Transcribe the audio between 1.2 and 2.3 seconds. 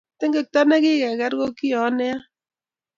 ko kio nea